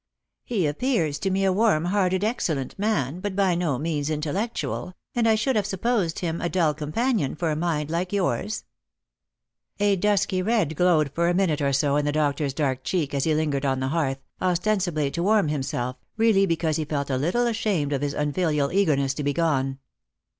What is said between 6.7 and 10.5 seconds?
companion for a mind like yours." A dusky